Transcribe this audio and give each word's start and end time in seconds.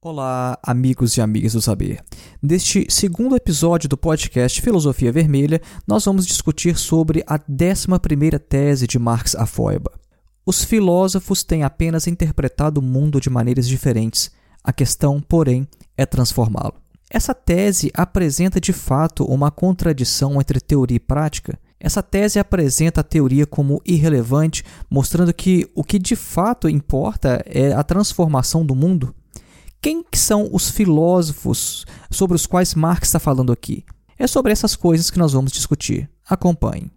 Olá, 0.00 0.56
amigos 0.62 1.16
e 1.16 1.20
amigas 1.20 1.54
do 1.54 1.60
saber. 1.60 2.04
Neste 2.40 2.86
segundo 2.88 3.34
episódio 3.34 3.88
do 3.88 3.96
podcast 3.96 4.62
Filosofia 4.62 5.10
Vermelha, 5.10 5.60
nós 5.88 6.04
vamos 6.04 6.24
discutir 6.24 6.78
sobre 6.78 7.24
a 7.26 7.36
11ª 7.36 8.38
tese 8.38 8.86
de 8.86 8.96
Marx 8.96 9.34
a 9.34 9.44
Feuerbach. 9.44 9.98
Os 10.46 10.62
filósofos 10.62 11.42
têm 11.42 11.64
apenas 11.64 12.06
interpretado 12.06 12.78
o 12.78 12.82
mundo 12.82 13.20
de 13.20 13.28
maneiras 13.28 13.66
diferentes. 13.66 14.30
A 14.62 14.72
questão, 14.72 15.20
porém, 15.20 15.66
é 15.96 16.06
transformá-lo. 16.06 16.74
Essa 17.10 17.34
tese 17.34 17.90
apresenta 17.92 18.60
de 18.60 18.72
fato 18.72 19.24
uma 19.24 19.50
contradição 19.50 20.40
entre 20.40 20.60
teoria 20.60 20.98
e 20.98 21.00
prática. 21.00 21.58
Essa 21.80 22.04
tese 22.04 22.38
apresenta 22.38 23.00
a 23.00 23.04
teoria 23.04 23.46
como 23.46 23.82
irrelevante, 23.84 24.62
mostrando 24.88 25.34
que 25.34 25.68
o 25.74 25.82
que 25.82 25.98
de 25.98 26.14
fato 26.14 26.68
importa 26.68 27.42
é 27.44 27.72
a 27.72 27.82
transformação 27.82 28.64
do 28.64 28.76
mundo. 28.76 29.12
Quem 29.80 30.02
que 30.02 30.18
são 30.18 30.48
os 30.52 30.68
filósofos 30.70 31.86
sobre 32.10 32.34
os 32.34 32.46
quais 32.46 32.74
Marx 32.74 33.08
está 33.08 33.20
falando 33.20 33.52
aqui? 33.52 33.84
É 34.18 34.26
sobre 34.26 34.50
essas 34.50 34.74
coisas 34.74 35.08
que 35.08 35.18
nós 35.18 35.32
vamos 35.32 35.52
discutir. 35.52 36.10
Acompanhe. 36.28 36.90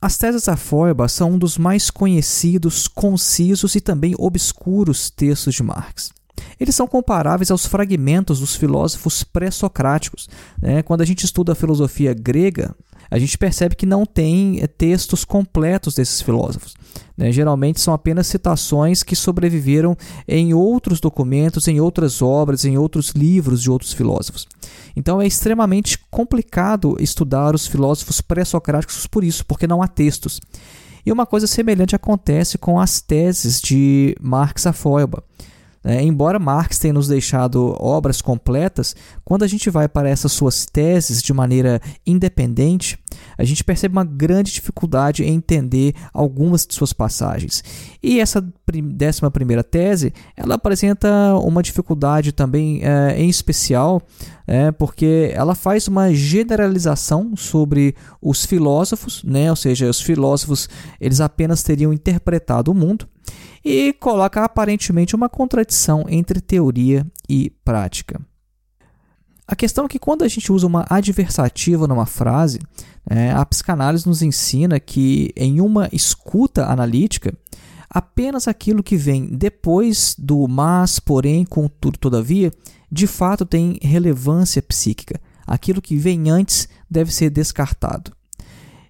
As 0.00 0.16
teses 0.16 0.44
da 0.44 0.56
Feuerbach 0.56 1.12
são 1.12 1.32
um 1.32 1.38
dos 1.38 1.56
mais 1.58 1.90
conhecidos, 1.90 2.88
concisos 2.88 3.76
e 3.76 3.80
também 3.80 4.14
obscuros 4.18 5.10
textos 5.10 5.54
de 5.54 5.62
Marx 5.62 6.10
eles 6.58 6.74
são 6.74 6.86
comparáveis 6.86 7.50
aos 7.50 7.66
fragmentos 7.66 8.40
dos 8.40 8.56
filósofos 8.56 9.22
pré-socráticos. 9.22 10.28
Né? 10.60 10.82
Quando 10.82 11.02
a 11.02 11.04
gente 11.04 11.24
estuda 11.24 11.52
a 11.52 11.56
filosofia 11.56 12.12
grega, 12.12 12.74
a 13.10 13.18
gente 13.18 13.38
percebe 13.38 13.74
que 13.74 13.86
não 13.86 14.04
tem 14.04 14.60
eh, 14.60 14.66
textos 14.66 15.24
completos 15.24 15.94
desses 15.94 16.20
filósofos. 16.20 16.74
Né? 17.16 17.32
Geralmente 17.32 17.80
são 17.80 17.94
apenas 17.94 18.26
citações 18.26 19.02
que 19.02 19.16
sobreviveram 19.16 19.96
em 20.26 20.52
outros 20.52 21.00
documentos, 21.00 21.68
em 21.68 21.80
outras 21.80 22.20
obras, 22.20 22.64
em 22.64 22.76
outros 22.76 23.10
livros 23.10 23.62
de 23.62 23.70
outros 23.70 23.92
filósofos. 23.92 24.46
Então 24.94 25.20
é 25.20 25.26
extremamente 25.26 25.98
complicado 26.10 26.96
estudar 27.00 27.54
os 27.54 27.66
filósofos 27.66 28.20
pré-socráticos 28.20 29.06
por 29.06 29.24
isso, 29.24 29.44
porque 29.46 29.66
não 29.66 29.82
há 29.82 29.88
textos. 29.88 30.40
E 31.06 31.12
uma 31.12 31.24
coisa 31.24 31.46
semelhante 31.46 31.96
acontece 31.96 32.58
com 32.58 32.78
as 32.78 33.00
teses 33.00 33.60
de 33.60 34.14
Marx 34.20 34.66
a 34.66 34.72
Feuerbach. 34.72 35.22
É, 35.84 36.02
embora 36.02 36.38
Marx 36.38 36.78
tenha 36.78 36.92
nos 36.92 37.08
deixado 37.08 37.76
obras 37.78 38.20
completas, 38.20 38.96
quando 39.24 39.44
a 39.44 39.46
gente 39.46 39.70
vai 39.70 39.88
para 39.88 40.08
essas 40.08 40.32
suas 40.32 40.66
teses 40.66 41.22
de 41.22 41.32
maneira 41.32 41.80
independente, 42.06 42.98
a 43.36 43.44
gente 43.44 43.62
percebe 43.62 43.92
uma 43.92 44.04
grande 44.04 44.52
dificuldade 44.52 45.22
em 45.22 45.34
entender 45.34 45.94
algumas 46.12 46.66
de 46.66 46.74
suas 46.74 46.92
passagens. 46.92 47.62
E 48.02 48.20
essa 48.20 48.44
décima 48.84 49.30
primeira 49.30 49.62
tese, 49.62 50.12
ela 50.36 50.56
apresenta 50.56 51.34
uma 51.36 51.62
dificuldade 51.62 52.32
também 52.32 52.80
é, 52.82 53.20
em 53.20 53.28
especial, 53.28 54.02
é, 54.46 54.72
porque 54.72 55.30
ela 55.34 55.54
faz 55.54 55.86
uma 55.88 56.12
generalização 56.12 57.36
sobre 57.36 57.94
os 58.20 58.44
filósofos, 58.44 59.22
né? 59.22 59.50
ou 59.50 59.56
seja, 59.56 59.88
os 59.88 60.00
filósofos 60.00 60.68
eles 61.00 61.20
apenas 61.20 61.62
teriam 61.62 61.92
interpretado 61.92 62.70
o 62.70 62.74
mundo, 62.74 63.06
e 63.68 63.92
coloca 63.92 64.44
aparentemente 64.44 65.14
uma 65.14 65.28
contradição 65.28 66.04
entre 66.08 66.40
teoria 66.40 67.06
e 67.28 67.50
prática. 67.64 68.20
A 69.46 69.56
questão 69.56 69.86
é 69.86 69.88
que 69.88 69.98
quando 69.98 70.24
a 70.24 70.28
gente 70.28 70.52
usa 70.52 70.66
uma 70.66 70.84
adversativa 70.90 71.86
numa 71.86 72.04
frase, 72.04 72.58
é, 73.08 73.30
a 73.30 73.44
psicanálise 73.46 74.06
nos 74.06 74.20
ensina 74.20 74.78
que 74.78 75.32
em 75.34 75.60
uma 75.60 75.88
escuta 75.92 76.66
analítica, 76.66 77.32
apenas 77.88 78.46
aquilo 78.46 78.82
que 78.82 78.96
vem 78.96 79.26
depois 79.26 80.14
do 80.18 80.46
mas, 80.46 80.98
porém, 80.98 81.44
contudo, 81.44 81.98
todavia, 81.98 82.52
de 82.90 83.06
fato 83.06 83.46
tem 83.46 83.78
relevância 83.80 84.60
psíquica. 84.60 85.20
Aquilo 85.46 85.80
que 85.80 85.96
vem 85.96 86.28
antes 86.28 86.68
deve 86.90 87.12
ser 87.12 87.30
descartado. 87.30 88.12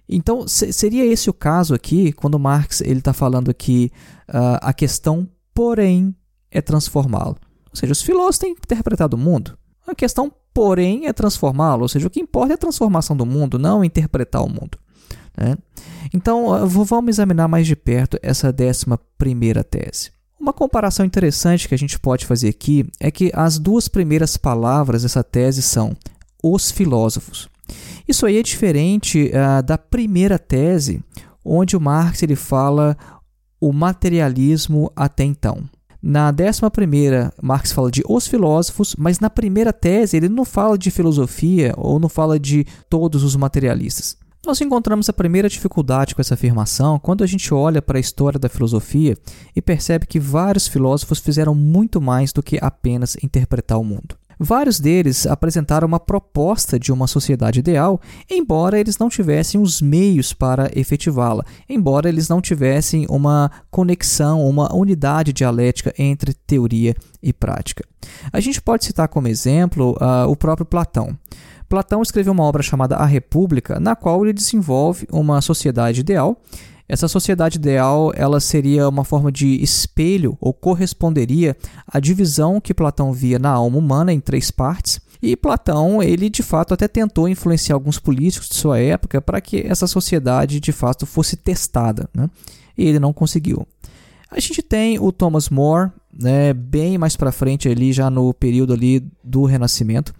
Então, 0.09 0.47
seria 0.47 1.05
esse 1.05 1.29
o 1.29 1.33
caso 1.33 1.75
aqui, 1.75 2.11
quando 2.11 2.39
Marx 2.39 2.81
está 2.81 3.13
falando 3.13 3.51
aqui 3.51 3.91
uh, 4.27 4.57
a 4.59 4.73
questão, 4.73 5.29
porém, 5.53 6.15
é 6.49 6.61
transformá-lo. 6.61 7.37
Ou 7.69 7.75
seja, 7.75 7.93
os 7.93 8.01
filósofos 8.01 8.39
têm 8.39 8.51
interpretado 8.53 9.15
o 9.15 9.19
mundo. 9.19 9.55
A 9.85 9.93
questão, 9.93 10.33
porém, 10.51 11.05
é 11.05 11.13
transformá-lo. 11.13 11.83
Ou 11.83 11.87
seja, 11.87 12.07
o 12.07 12.09
que 12.09 12.19
importa 12.19 12.53
é 12.53 12.55
a 12.55 12.57
transformação 12.57 13.15
do 13.15 13.23
mundo, 13.23 13.59
não 13.59 13.85
interpretar 13.85 14.43
o 14.43 14.49
mundo. 14.49 14.79
Né? 15.37 15.55
Então, 16.11 16.47
uh, 16.47 16.67
vamos 16.67 17.09
examinar 17.09 17.47
mais 17.47 17.67
de 17.67 17.75
perto 17.75 18.17
essa 18.23 18.51
décima 18.51 18.99
primeira 19.15 19.63
tese. 19.63 20.11
Uma 20.39 20.53
comparação 20.53 21.05
interessante 21.05 21.67
que 21.67 21.75
a 21.75 21.77
gente 21.77 21.99
pode 21.99 22.25
fazer 22.25 22.49
aqui 22.49 22.89
é 22.99 23.11
que 23.11 23.29
as 23.35 23.59
duas 23.59 23.87
primeiras 23.87 24.37
palavras 24.37 25.03
dessa 25.03 25.23
tese 25.23 25.61
são 25.61 25.95
os 26.41 26.71
filósofos. 26.71 27.47
Isso 28.09 28.25
aí 28.25 28.39
é 28.39 28.41
diferente 28.41 29.29
uh, 29.29 29.61
da 29.61 29.77
primeira 29.77 30.39
tese, 30.39 30.99
onde 31.45 31.77
o 31.77 31.79
Marx 31.79 32.23
ele 32.23 32.35
fala 32.35 32.97
o 33.61 33.71
materialismo 33.71 34.91
até 34.95 35.23
então. 35.23 35.61
Na 36.01 36.31
décima 36.31 36.71
primeira, 36.71 37.31
Marx 37.39 37.71
fala 37.71 37.91
de 37.91 38.01
os 38.09 38.25
filósofos, 38.25 38.95
mas 38.97 39.19
na 39.19 39.29
primeira 39.29 39.71
tese 39.71 40.17
ele 40.17 40.27
não 40.27 40.43
fala 40.43 40.75
de 40.75 40.89
filosofia 40.89 41.71
ou 41.77 41.99
não 41.99 42.09
fala 42.09 42.39
de 42.39 42.65
todos 42.89 43.23
os 43.23 43.35
materialistas. 43.35 44.17
Nós 44.43 44.59
encontramos 44.59 45.07
a 45.07 45.13
primeira 45.13 45.47
dificuldade 45.47 46.15
com 46.15 46.21
essa 46.21 46.33
afirmação 46.33 46.97
quando 46.97 47.23
a 47.23 47.27
gente 47.27 47.53
olha 47.53 47.79
para 47.79 47.99
a 47.99 48.01
história 48.01 48.39
da 48.39 48.49
filosofia 48.49 49.15
e 49.55 49.61
percebe 49.61 50.07
que 50.07 50.19
vários 50.19 50.67
filósofos 50.67 51.19
fizeram 51.19 51.53
muito 51.53 52.01
mais 52.01 52.33
do 52.33 52.41
que 52.41 52.57
apenas 52.59 53.15
interpretar 53.21 53.77
o 53.77 53.83
mundo. 53.83 54.17
Vários 54.41 54.79
deles 54.79 55.27
apresentaram 55.27 55.85
uma 55.85 55.99
proposta 55.99 56.79
de 56.79 56.93
uma 56.93 57.07
sociedade 57.07 57.59
ideal, 57.59 57.99
embora 58.29 58.79
eles 58.79 58.97
não 58.97 59.09
tivessem 59.09 59.59
os 59.59 59.81
meios 59.81 60.31
para 60.31 60.71
efetivá-la, 60.73 61.43
embora 61.67 62.07
eles 62.07 62.29
não 62.29 62.39
tivessem 62.39 63.05
uma 63.09 63.51
conexão, 63.69 64.47
uma 64.47 64.73
unidade 64.73 65.33
dialética 65.33 65.93
entre 65.99 66.33
teoria 66.33 66.95
e 67.21 67.33
prática. 67.33 67.83
A 68.31 68.39
gente 68.39 68.61
pode 68.61 68.85
citar 68.85 69.09
como 69.09 69.27
exemplo 69.27 69.97
uh, 69.99 70.29
o 70.29 70.37
próprio 70.37 70.65
Platão. 70.65 71.17
Platão 71.67 72.01
escreveu 72.01 72.31
uma 72.31 72.43
obra 72.43 72.63
chamada 72.63 72.95
A 72.95 73.05
República, 73.05 73.77
na 73.77 73.93
qual 73.93 74.23
ele 74.23 74.33
desenvolve 74.33 75.05
uma 75.11 75.41
sociedade 75.41 75.99
ideal 75.99 76.41
essa 76.89 77.07
sociedade 77.07 77.59
ideal, 77.59 78.11
ela 78.15 78.39
seria 78.39 78.89
uma 78.89 79.05
forma 79.05 79.31
de 79.31 79.61
espelho 79.61 80.35
ou 80.41 80.51
corresponderia 80.51 81.55
à 81.87 81.99
divisão 81.99 82.59
que 82.59 82.73
Platão 82.73 83.13
via 83.13 83.37
na 83.37 83.51
alma 83.51 83.77
humana 83.77 84.11
em 84.11 84.19
três 84.19 84.49
partes. 84.49 84.99
E 85.21 85.35
Platão, 85.35 86.01
ele 86.01 86.31
de 86.31 86.41
fato 86.41 86.73
até 86.73 86.87
tentou 86.87 87.29
influenciar 87.29 87.75
alguns 87.75 87.99
políticos 87.99 88.49
de 88.49 88.55
sua 88.55 88.79
época 88.79 89.21
para 89.21 89.39
que 89.39 89.61
essa 89.67 89.85
sociedade 89.85 90.59
de 90.59 90.71
fato 90.71 91.05
fosse 91.05 91.37
testada, 91.37 92.09
né? 92.11 92.27
E 92.75 92.87
ele 92.87 92.99
não 92.99 93.13
conseguiu. 93.13 93.67
A 94.31 94.39
gente 94.39 94.63
tem 94.63 94.97
o 94.97 95.11
Thomas 95.11 95.49
More, 95.49 95.91
né, 96.11 96.53
bem 96.53 96.97
mais 96.97 97.15
para 97.15 97.31
frente 97.31 97.69
ali 97.69 97.93
já 97.93 98.09
no 98.09 98.33
período 98.33 98.73
ali 98.73 99.05
do 99.23 99.45
Renascimento. 99.45 100.13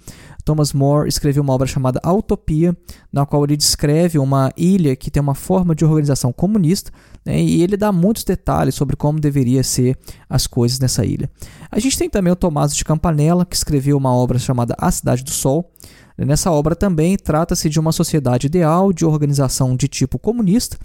Thomas 0.50 0.74
More 0.74 1.08
escreveu 1.08 1.44
uma 1.44 1.54
obra 1.54 1.68
chamada 1.68 2.02
Utopia, 2.04 2.76
na 3.14 3.24
qual 3.24 3.44
ele 3.44 3.56
descreve 3.56 4.18
uma 4.18 4.52
ilha 4.58 4.96
que 4.96 5.12
tem 5.12 5.22
uma 5.22 5.36
forma 5.36 5.76
de 5.76 5.86
organização 5.86 6.34
comunista, 6.34 6.92
né, 7.24 7.40
e 7.40 7.62
ele 7.62 7.78
dá 7.78 7.92
muitos 7.92 8.24
detalhes 8.24 8.74
sobre 8.74 8.96
como 8.96 9.20
deveria 9.20 9.62
ser 9.62 9.96
as 10.28 10.48
coisas 10.48 10.80
nessa 10.80 11.06
ilha. 11.06 11.30
A 11.70 11.78
gente 11.78 11.96
tem 12.00 12.10
também 12.10 12.34
o 12.34 12.36
Tomás 12.36 12.76
de 12.76 12.84
Campanella, 12.84 13.46
que 13.46 13.56
escreveu 13.56 13.96
uma 13.96 14.12
obra 14.12 14.40
chamada 14.40 14.74
A 14.80 14.90
Cidade 14.90 15.24
do 15.24 15.30
Sol. 15.30 15.72
Nessa 16.18 16.50
obra 16.50 16.76
também 16.76 17.16
trata-se 17.16 17.70
de 17.70 17.80
uma 17.80 17.92
sociedade 17.92 18.48
ideal 18.48 18.92
de 18.92 19.06
organização 19.06 19.76
de 19.76 19.88
tipo 19.88 20.18
comunista, 20.18 20.80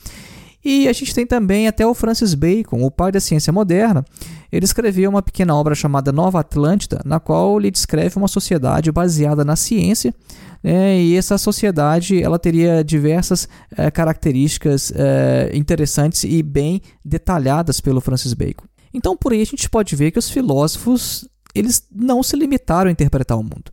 e 0.64 0.88
a 0.88 0.92
gente 0.92 1.14
tem 1.14 1.26
também 1.26 1.68
até 1.68 1.86
o 1.86 1.92
Francis 1.92 2.34
Bacon, 2.34 2.82
o 2.82 2.90
pai 2.90 3.12
da 3.12 3.20
ciência 3.20 3.52
moderna. 3.52 4.04
Ele 4.50 4.64
escreveu 4.64 5.10
uma 5.10 5.22
pequena 5.22 5.54
obra 5.54 5.74
chamada 5.74 6.10
Nova 6.10 6.40
Atlântida, 6.40 7.00
na 7.04 7.20
qual 7.20 7.58
ele 7.58 7.70
descreve 7.70 8.16
uma 8.16 8.28
sociedade 8.28 8.90
baseada 8.90 9.44
na 9.44 9.56
ciência. 9.56 10.14
Né, 10.62 10.98
e 10.98 11.16
essa 11.16 11.36
sociedade 11.36 12.22
ela 12.22 12.38
teria 12.38 12.82
diversas 12.82 13.46
é, 13.76 13.90
características 13.90 14.90
é, 14.96 15.50
interessantes 15.52 16.24
e 16.24 16.42
bem 16.42 16.80
detalhadas 17.04 17.80
pelo 17.80 18.00
Francis 18.00 18.32
Bacon. 18.32 18.64
Então, 18.94 19.14
por 19.14 19.32
aí 19.32 19.42
a 19.42 19.46
gente 19.46 19.68
pode 19.68 19.94
ver 19.94 20.10
que 20.10 20.18
os 20.18 20.30
filósofos 20.30 21.28
eles 21.54 21.82
não 21.94 22.22
se 22.22 22.34
limitaram 22.36 22.88
a 22.88 22.92
interpretar 22.92 23.38
o 23.38 23.42
mundo. 23.42 23.70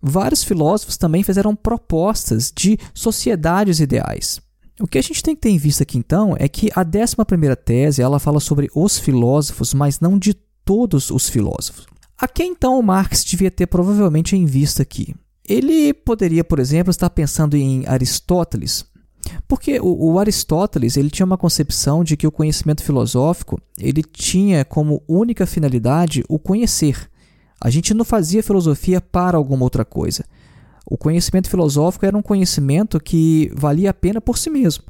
Vários 0.00 0.42
filósofos 0.42 0.96
também 0.96 1.22
fizeram 1.22 1.54
propostas 1.54 2.52
de 2.54 2.78
sociedades 2.94 3.80
ideais. 3.80 4.40
O 4.80 4.86
que 4.86 4.98
a 4.98 5.02
gente 5.02 5.22
tem 5.22 5.34
que 5.34 5.42
ter 5.42 5.50
em 5.50 5.58
vista 5.58 5.82
aqui 5.82 5.98
então 5.98 6.34
é 6.38 6.48
que 6.48 6.70
a 6.74 6.82
11 6.82 7.56
tese 7.64 8.02
ela 8.02 8.18
fala 8.18 8.40
sobre 8.40 8.70
os 8.74 8.98
filósofos, 8.98 9.74
mas 9.74 10.00
não 10.00 10.18
de 10.18 10.34
todos 10.64 11.10
os 11.10 11.28
filósofos. 11.28 11.86
A 12.18 12.28
quem 12.28 12.52
então 12.52 12.78
o 12.78 12.82
Marx 12.82 13.24
devia 13.24 13.50
ter 13.50 13.66
provavelmente 13.66 14.36
em 14.36 14.46
vista 14.46 14.82
aqui? 14.82 15.14
Ele 15.46 15.92
poderia, 15.92 16.44
por 16.44 16.58
exemplo, 16.58 16.90
estar 16.90 17.10
pensando 17.10 17.56
em 17.56 17.84
Aristóteles, 17.86 18.84
porque 19.46 19.78
o, 19.80 20.12
o, 20.12 20.18
Aristóteles 20.18 20.96
ele 20.96 21.10
tinha 21.10 21.26
uma 21.26 21.38
concepção 21.38 22.02
de 22.02 22.16
que 22.16 22.26
o 22.26 22.32
conhecimento 22.32 22.82
filosófico 22.82 23.60
ele 23.78 24.02
tinha 24.02 24.64
como 24.64 25.02
única 25.06 25.46
finalidade 25.46 26.24
o 26.28 26.38
conhecer. 26.38 27.08
A 27.60 27.70
gente 27.70 27.94
não 27.94 28.04
fazia 28.04 28.42
filosofia 28.42 29.00
para 29.00 29.36
alguma 29.36 29.64
outra 29.64 29.84
coisa. 29.84 30.24
O 30.86 30.96
conhecimento 30.96 31.48
filosófico 31.48 32.06
era 32.06 32.16
um 32.16 32.22
conhecimento 32.22 33.00
que 33.00 33.50
valia 33.54 33.90
a 33.90 33.94
pena 33.94 34.20
por 34.20 34.36
si 34.38 34.50
mesmo. 34.50 34.84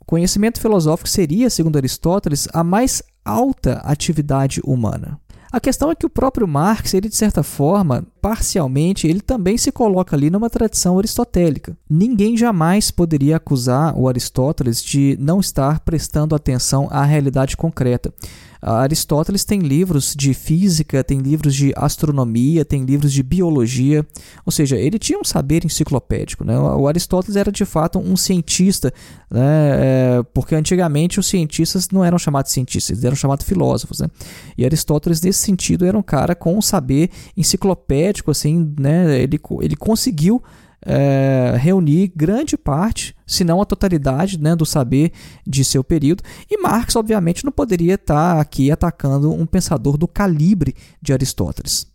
O 0.00 0.04
conhecimento 0.04 0.60
filosófico 0.60 1.08
seria, 1.08 1.50
segundo 1.50 1.76
Aristóteles, 1.76 2.48
a 2.52 2.64
mais 2.64 3.02
alta 3.24 3.74
atividade 3.84 4.60
humana. 4.64 5.20
A 5.50 5.60
questão 5.60 5.90
é 5.90 5.94
que 5.94 6.04
o 6.04 6.10
próprio 6.10 6.46
Marx, 6.46 6.92
ele 6.92 7.08
de 7.08 7.16
certa 7.16 7.42
forma, 7.42 8.06
parcialmente, 8.28 9.06
ele 9.06 9.22
também 9.22 9.56
se 9.56 9.72
coloca 9.72 10.14
ali 10.14 10.28
numa 10.28 10.50
tradição 10.50 10.98
aristotélica. 10.98 11.74
Ninguém 11.88 12.36
jamais 12.36 12.90
poderia 12.90 13.36
acusar 13.36 13.98
o 13.98 14.06
Aristóteles 14.06 14.84
de 14.84 15.16
não 15.18 15.40
estar 15.40 15.80
prestando 15.80 16.34
atenção 16.34 16.88
à 16.90 17.06
realidade 17.06 17.56
concreta. 17.56 18.12
Aristóteles 18.60 19.44
tem 19.44 19.60
livros 19.60 20.14
de 20.16 20.34
física, 20.34 21.04
tem 21.04 21.18
livros 21.18 21.54
de 21.54 21.72
astronomia, 21.76 22.64
tem 22.64 22.84
livros 22.84 23.12
de 23.12 23.22
biologia, 23.22 24.04
ou 24.44 24.50
seja, 24.50 24.76
ele 24.76 24.98
tinha 24.98 25.18
um 25.18 25.24
saber 25.24 25.64
enciclopédico. 25.64 26.44
Né? 26.44 26.58
O 26.58 26.88
Aristóteles 26.88 27.36
era 27.36 27.52
de 27.52 27.64
fato 27.64 27.98
um 27.98 28.16
cientista, 28.16 28.92
né? 29.30 29.40
É, 29.40 30.22
porque 30.34 30.54
antigamente 30.54 31.20
os 31.20 31.26
cientistas 31.26 31.88
não 31.90 32.04
eram 32.04 32.18
chamados 32.18 32.50
cientistas, 32.50 32.90
eles 32.90 33.04
eram 33.04 33.16
chamados 33.16 33.46
filósofos. 33.46 34.00
Né? 34.00 34.08
E 34.56 34.64
Aristóteles, 34.64 35.20
nesse 35.20 35.40
sentido, 35.40 35.84
era 35.84 35.96
um 35.96 36.02
cara 36.02 36.34
com 36.34 36.56
um 36.56 36.62
saber 36.62 37.10
enciclopédico, 37.36 38.17
assim, 38.30 38.74
né? 38.78 39.20
ele, 39.20 39.40
ele 39.62 39.76
conseguiu 39.76 40.42
é, 40.84 41.54
reunir 41.58 42.12
grande 42.14 42.56
parte, 42.56 43.14
se 43.26 43.44
não 43.44 43.60
a 43.60 43.66
totalidade, 43.66 44.38
né, 44.38 44.54
do 44.54 44.64
saber 44.64 45.12
de 45.46 45.64
seu 45.64 45.82
período. 45.82 46.22
E 46.50 46.60
Marx, 46.60 46.96
obviamente, 46.96 47.44
não 47.44 47.52
poderia 47.52 47.94
estar 47.94 48.40
aqui 48.40 48.70
atacando 48.70 49.32
um 49.32 49.46
pensador 49.46 49.96
do 49.96 50.08
calibre 50.08 50.74
de 51.00 51.12
Aristóteles. 51.12 51.86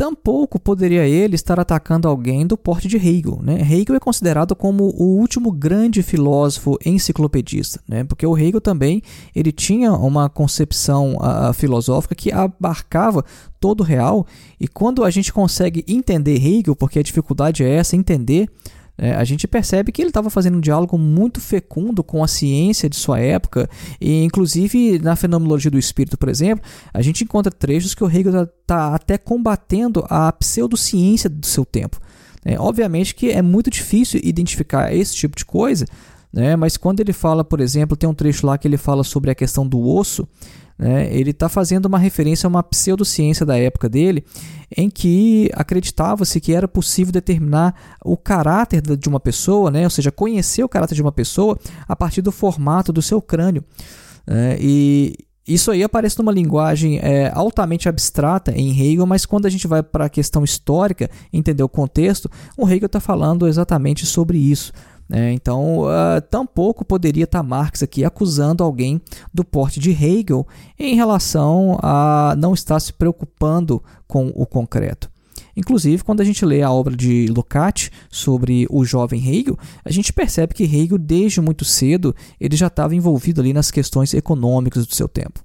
Tampouco 0.00 0.58
poderia 0.58 1.06
ele 1.06 1.34
estar 1.34 1.60
atacando 1.60 2.08
alguém 2.08 2.46
do 2.46 2.56
porte 2.56 2.88
de 2.88 2.96
Hegel. 2.96 3.38
Né? 3.42 3.60
Hegel 3.60 3.94
é 3.94 4.00
considerado 4.00 4.56
como 4.56 4.84
o 4.84 5.18
último 5.18 5.52
grande 5.52 6.02
filósofo 6.02 6.78
enciclopedista, 6.86 7.82
né? 7.86 8.02
porque 8.02 8.26
o 8.26 8.34
Hegel 8.34 8.62
também 8.62 9.02
ele 9.36 9.52
tinha 9.52 9.92
uma 9.92 10.30
concepção 10.30 11.16
uh, 11.16 11.52
filosófica 11.52 12.14
que 12.14 12.32
abarcava 12.32 13.22
todo 13.60 13.82
o 13.82 13.84
real, 13.84 14.26
e 14.58 14.66
quando 14.66 15.04
a 15.04 15.10
gente 15.10 15.34
consegue 15.34 15.84
entender 15.86 16.36
Hegel, 16.36 16.74
porque 16.74 16.98
a 16.98 17.02
dificuldade 17.02 17.62
é 17.62 17.68
essa, 17.68 17.94
entender 17.94 18.48
é, 19.02 19.12
a 19.12 19.24
gente 19.24 19.48
percebe 19.48 19.90
que 19.90 20.02
ele 20.02 20.10
estava 20.10 20.28
fazendo 20.28 20.58
um 20.58 20.60
diálogo 20.60 20.98
muito 20.98 21.40
fecundo 21.40 22.04
com 22.04 22.22
a 22.22 22.28
ciência 22.28 22.86
de 22.86 22.96
sua 22.96 23.18
época, 23.18 23.66
e 23.98 24.22
inclusive 24.22 24.98
na 24.98 25.16
fenomenologia 25.16 25.70
do 25.70 25.78
espírito, 25.78 26.18
por 26.18 26.28
exemplo, 26.28 26.62
a 26.92 27.00
gente 27.00 27.24
encontra 27.24 27.50
trechos 27.50 27.94
que 27.94 28.04
o 28.04 28.06
Hegel 28.06 28.42
está 28.42 28.46
tá 28.66 28.94
até 28.94 29.16
combatendo 29.16 30.04
a 30.06 30.30
pseudociência 30.32 31.30
do 31.30 31.46
seu 31.46 31.64
tempo. 31.64 31.98
É, 32.44 32.60
obviamente 32.60 33.14
que 33.14 33.30
é 33.30 33.40
muito 33.40 33.70
difícil 33.70 34.20
identificar 34.22 34.94
esse 34.94 35.14
tipo 35.14 35.34
de 35.34 35.46
coisa, 35.46 35.86
né? 36.30 36.54
mas 36.54 36.76
quando 36.76 37.00
ele 37.00 37.14
fala, 37.14 37.42
por 37.42 37.58
exemplo, 37.60 37.96
tem 37.96 38.08
um 38.08 38.14
trecho 38.14 38.46
lá 38.46 38.58
que 38.58 38.68
ele 38.68 38.76
fala 38.76 39.02
sobre 39.02 39.30
a 39.30 39.34
questão 39.34 39.66
do 39.66 39.80
osso, 39.80 40.28
né? 40.80 41.14
Ele 41.14 41.30
está 41.30 41.46
fazendo 41.46 41.84
uma 41.84 41.98
referência 41.98 42.46
a 42.46 42.48
uma 42.48 42.62
pseudociência 42.62 43.44
da 43.44 43.58
época 43.58 43.86
dele, 43.86 44.24
em 44.74 44.88
que 44.88 45.50
acreditava-se 45.52 46.40
que 46.40 46.54
era 46.54 46.66
possível 46.66 47.12
determinar 47.12 47.98
o 48.02 48.16
caráter 48.16 48.80
de 48.96 49.08
uma 49.08 49.20
pessoa, 49.20 49.70
né? 49.70 49.84
ou 49.84 49.90
seja, 49.90 50.10
conhecer 50.10 50.64
o 50.64 50.68
caráter 50.68 50.94
de 50.94 51.02
uma 51.02 51.12
pessoa 51.12 51.58
a 51.86 51.94
partir 51.94 52.22
do 52.22 52.32
formato 52.32 52.94
do 52.94 53.02
seu 53.02 53.20
crânio. 53.20 53.62
Né? 54.26 54.56
E 54.58 55.18
isso 55.46 55.70
aí 55.70 55.82
aparece 55.82 56.18
numa 56.18 56.32
linguagem 56.32 56.98
é, 57.02 57.30
altamente 57.34 57.86
abstrata 57.86 58.50
em 58.52 58.70
Hegel, 58.70 59.04
mas 59.04 59.26
quando 59.26 59.44
a 59.44 59.50
gente 59.50 59.66
vai 59.66 59.82
para 59.82 60.06
a 60.06 60.10
questão 60.10 60.42
histórica, 60.42 61.10
entender 61.30 61.62
o 61.62 61.68
contexto, 61.68 62.30
o 62.56 62.66
Hegel 62.66 62.86
está 62.86 63.00
falando 63.00 63.46
exatamente 63.46 64.06
sobre 64.06 64.38
isso. 64.38 64.72
É, 65.12 65.32
então, 65.32 65.80
uh, 65.80 66.20
tampouco 66.30 66.84
poderia 66.84 67.24
estar 67.24 67.42
Marx 67.42 67.82
aqui 67.82 68.04
acusando 68.04 68.62
alguém 68.62 69.00
do 69.34 69.44
porte 69.44 69.80
de 69.80 69.90
Hegel 69.90 70.46
em 70.78 70.94
relação 70.94 71.78
a 71.82 72.34
não 72.38 72.54
estar 72.54 72.78
se 72.78 72.92
preocupando 72.92 73.82
com 74.06 74.28
o 74.34 74.46
concreto. 74.46 75.10
Inclusive, 75.56 76.04
quando 76.04 76.20
a 76.20 76.24
gente 76.24 76.44
lê 76.44 76.62
a 76.62 76.70
obra 76.70 76.96
de 76.96 77.26
Lukács 77.26 77.90
sobre 78.08 78.66
o 78.70 78.84
jovem 78.84 79.20
Hegel, 79.20 79.58
a 79.84 79.90
gente 79.90 80.12
percebe 80.12 80.54
que 80.54 80.62
Hegel, 80.62 80.96
desde 80.96 81.40
muito 81.40 81.64
cedo, 81.64 82.14
ele 82.40 82.56
já 82.56 82.68
estava 82.68 82.94
envolvido 82.94 83.40
ali 83.40 83.52
nas 83.52 83.70
questões 83.70 84.14
econômicas 84.14 84.86
do 84.86 84.94
seu 84.94 85.08
tempo. 85.08 85.44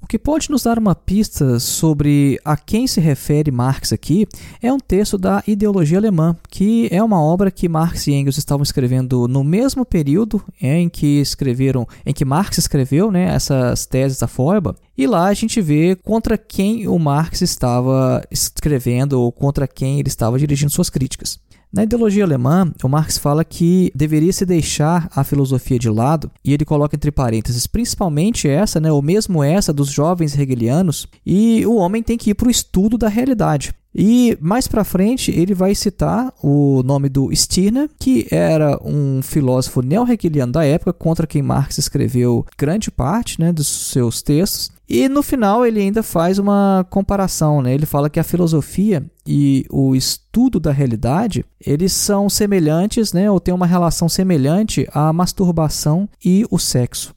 O 0.00 0.06
que 0.06 0.18
pode 0.18 0.48
nos 0.48 0.62
dar 0.62 0.78
uma 0.78 0.94
pista 0.94 1.58
sobre 1.58 2.40
a 2.44 2.56
quem 2.56 2.86
se 2.86 3.00
refere 3.00 3.50
Marx 3.50 3.92
aqui 3.92 4.26
é 4.62 4.72
um 4.72 4.78
texto 4.78 5.18
da 5.18 5.42
Ideologia 5.46 5.98
Alemã, 5.98 6.36
que 6.48 6.88
é 6.90 7.02
uma 7.02 7.20
obra 7.20 7.50
que 7.50 7.68
Marx 7.68 8.06
e 8.06 8.12
Engels 8.12 8.38
estavam 8.38 8.62
escrevendo 8.62 9.26
no 9.26 9.42
mesmo 9.42 9.84
período 9.84 10.42
em 10.62 10.88
que 10.88 11.20
escreveram, 11.20 11.86
em 12.06 12.14
que 12.14 12.24
Marx 12.24 12.58
escreveu, 12.58 13.10
né, 13.10 13.34
essas 13.34 13.86
teses 13.86 14.18
da 14.18 14.28
Feuerbach. 14.28 14.78
E 14.96 15.06
lá 15.06 15.26
a 15.26 15.34
gente 15.34 15.60
vê 15.60 15.96
contra 15.96 16.38
quem 16.38 16.86
o 16.86 16.98
Marx 16.98 17.42
estava 17.42 18.24
escrevendo 18.30 19.20
ou 19.20 19.32
contra 19.32 19.66
quem 19.66 19.98
ele 19.98 20.08
estava 20.08 20.38
dirigindo 20.38 20.72
suas 20.72 20.88
críticas. 20.88 21.38
Na 21.70 21.84
ideologia 21.84 22.24
alemã, 22.24 22.72
o 22.82 22.88
Marx 22.88 23.18
fala 23.18 23.44
que 23.44 23.92
deveria 23.94 24.32
se 24.32 24.46
deixar 24.46 25.06
a 25.14 25.22
filosofia 25.22 25.78
de 25.78 25.90
lado, 25.90 26.30
e 26.42 26.54
ele 26.54 26.64
coloca 26.64 26.96
entre 26.96 27.12
parênteses, 27.12 27.66
principalmente 27.66 28.48
essa, 28.48 28.80
né, 28.80 28.90
ou 28.90 29.02
mesmo 29.02 29.44
essa 29.44 29.70
dos 29.70 29.90
jovens 29.90 30.36
hegelianos, 30.38 31.06
e 31.26 31.66
o 31.66 31.76
homem 31.76 32.02
tem 32.02 32.16
que 32.16 32.30
ir 32.30 32.34
para 32.34 32.48
o 32.48 32.50
estudo 32.50 32.96
da 32.96 33.08
realidade. 33.08 33.74
E 33.94 34.36
mais 34.40 34.68
para 34.68 34.84
frente 34.84 35.30
ele 35.30 35.54
vai 35.54 35.74
citar 35.74 36.32
o 36.42 36.82
nome 36.84 37.08
do 37.08 37.34
Stirner, 37.34 37.88
que 37.98 38.26
era 38.30 38.78
um 38.84 39.22
filósofo 39.22 39.80
neo-hegeliano 39.82 40.52
da 40.52 40.64
época, 40.64 40.92
contra 40.92 41.26
quem 41.26 41.42
Marx 41.42 41.78
escreveu 41.78 42.46
grande 42.56 42.90
parte 42.90 43.40
né, 43.40 43.52
dos 43.52 43.66
seus 43.66 44.22
textos. 44.22 44.70
E 44.88 45.08
no 45.08 45.22
final 45.22 45.66
ele 45.66 45.80
ainda 45.80 46.02
faz 46.02 46.38
uma 46.38 46.86
comparação, 46.88 47.60
né? 47.60 47.74
Ele 47.74 47.84
fala 47.84 48.08
que 48.08 48.18
a 48.18 48.24
filosofia 48.24 49.04
e 49.26 49.66
o 49.68 49.94
estudo 49.94 50.58
da 50.58 50.72
realidade, 50.72 51.44
eles 51.60 51.92
são 51.92 52.30
semelhantes, 52.30 53.12
né, 53.12 53.30
ou 53.30 53.38
têm 53.38 53.52
uma 53.52 53.66
relação 53.66 54.08
semelhante 54.08 54.88
à 54.94 55.12
masturbação 55.12 56.08
e 56.24 56.46
o 56.50 56.58
sexo. 56.58 57.14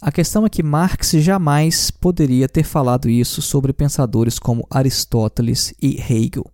A 0.00 0.12
questão 0.12 0.46
é 0.46 0.48
que 0.48 0.62
Marx 0.62 1.10
jamais 1.10 1.90
poderia 1.90 2.48
ter 2.48 2.62
falado 2.62 3.10
isso 3.10 3.42
sobre 3.42 3.72
pensadores 3.72 4.38
como 4.38 4.66
Aristóteles 4.70 5.74
e 5.82 6.00
Hegel. 6.00 6.44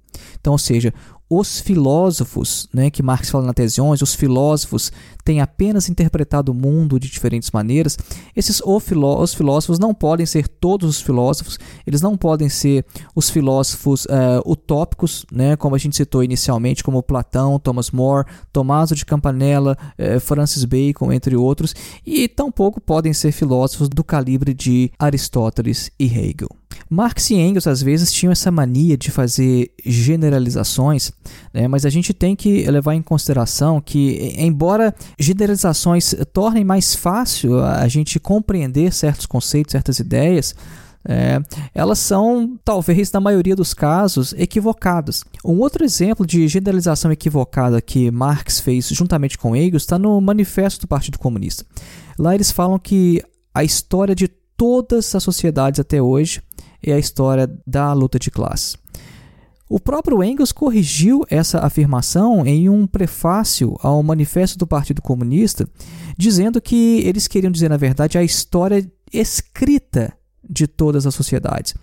Então, 0.41 0.53
ou 0.53 0.59
seja, 0.59 0.95
os 1.38 1.61
filósofos, 1.61 2.69
né, 2.73 2.91
que 2.91 3.03
Marx 3.03 3.31
fala 3.31 3.47
na 3.47 3.55
11, 3.81 4.03
os 4.03 4.14
filósofos 4.14 4.93
têm 5.25 5.41
apenas 5.41 5.88
interpretado 5.88 6.53
o 6.53 6.55
mundo 6.55 7.00
de 7.00 7.11
diferentes 7.11 7.50
maneiras. 7.50 7.97
Esses 8.37 8.61
os 8.64 9.35
filósofos 9.35 9.79
não 9.79 9.95
podem 9.95 10.26
ser 10.26 10.47
todos 10.47 10.88
os 10.88 11.00
filósofos, 11.00 11.59
eles 11.87 12.00
não 12.00 12.17
podem 12.17 12.49
ser 12.49 12.85
os 13.14 13.31
filósofos 13.31 14.05
uh, 14.05 14.50
utópicos, 14.50 15.25
né, 15.33 15.57
como 15.57 15.75
a 15.75 15.79
gente 15.79 15.97
citou 15.97 16.23
inicialmente, 16.23 16.85
como 16.85 17.03
Platão, 17.03 17.59
Thomas 17.59 17.91
More, 17.91 18.26
Tommaso 18.53 18.95
de 18.95 19.05
Campanella, 19.05 19.76
uh, 19.99 20.21
Francis 20.21 20.64
Bacon, 20.64 21.12
entre 21.12 21.37
outros, 21.37 21.75
e 22.07 22.29
tampouco 22.29 22.81
podem 22.81 23.12
ser 23.12 23.33
filósofos 23.33 23.88
do 23.88 24.05
calibre 24.05 24.55
de 24.55 24.91
Aristóteles 24.99 25.91
e 25.99 26.05
Hegel. 26.05 26.49
Marx 26.88 27.31
e 27.31 27.35
Engels 27.35 27.66
às 27.66 27.83
vezes 27.83 28.12
tinham 28.12 28.33
essa 28.33 28.50
mania 28.50 28.97
de 28.97 29.11
fazer 29.11 29.71
generalizações, 29.85 31.12
né? 31.52 31.69
mas 31.69 31.85
a 31.85 31.90
gente 31.90 32.12
tem 32.12 32.37
que 32.37 32.64
levar 32.71 32.95
em 32.95 33.02
consideração 33.02 33.81
que, 33.81 34.35
embora 34.37 34.95
generalizações 35.19 36.14
tornem 36.33 36.64
mais 36.64 36.95
fácil 36.95 37.62
a 37.62 37.87
gente 37.88 38.19
compreender 38.21 38.93
certos 38.93 39.26
conceitos, 39.26 39.73
certas 39.73 39.99
ideias, 39.99 40.54
é, 41.07 41.38
elas 41.75 41.99
são, 41.99 42.59
talvez 42.64 43.12
na 43.12 43.21
maioria 43.21 43.54
dos 43.54 43.75
casos, 43.75 44.33
equivocadas. 44.38 45.23
Um 45.45 45.59
outro 45.59 45.85
exemplo 45.85 46.26
de 46.26 46.49
generalização 46.49 47.12
equivocada 47.12 47.81
que 47.83 48.11
Marx 48.11 48.61
fez 48.61 48.88
juntamente 48.88 49.37
com 49.37 49.54
Engels 49.54 49.83
está 49.83 49.99
no 49.99 50.21
Manifesto 50.21 50.81
do 50.81 50.88
Partido 50.88 51.19
Comunista. 51.19 51.64
Lá 52.19 52.35
eles 52.35 52.50
falam 52.50 52.78
que 52.78 53.23
a 53.54 53.62
história 53.62 54.14
de 54.14 54.28
todas 54.57 55.15
as 55.15 55.23
sociedades 55.23 55.81
até 55.81 56.01
hoje 56.01 56.43
é 56.83 56.93
a 56.93 56.99
história 56.99 57.51
da 57.67 57.93
luta 57.93 58.19
de 58.19 58.31
classe. 58.31 58.77
O 59.69 59.81
próprio 59.81 60.23
Engels 60.23 60.53
corrigiu 60.53 61.25
essa 61.31 61.61
afirmação 61.61 62.47
em 62.47 62.69
um 62.69 62.87
prefácio 62.87 63.77
ao 63.83 64.03
Manifesto 64.03 64.59
do 64.59 64.67
Partido 64.67 65.01
Comunista, 65.01 65.67
dizendo 66.17 66.61
que 66.61 67.01
eles 67.01 67.27
queriam 67.27 67.51
dizer, 67.51 67.71
na 67.71 67.77
verdade, 67.77 68.19
a 68.19 68.23
história 68.23 68.87
escrita 69.13 70.13
de 70.49 70.67
todas 70.67 71.07
as 71.07 71.15
sociedades. 71.15 71.75